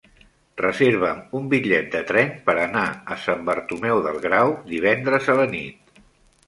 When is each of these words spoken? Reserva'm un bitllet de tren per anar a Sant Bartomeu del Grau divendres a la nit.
Reserva'm 0.61 1.19
un 1.39 1.45
bitllet 1.51 1.91
de 1.97 2.01
tren 2.13 2.31
per 2.49 2.57
anar 2.63 2.87
a 3.15 3.19
Sant 3.27 3.45
Bartomeu 3.51 4.03
del 4.09 4.19
Grau 4.27 4.57
divendres 4.75 5.33
a 5.35 5.39
la 5.45 5.49
nit. 5.57 6.05